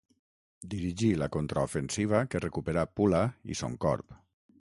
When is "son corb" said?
3.61-4.17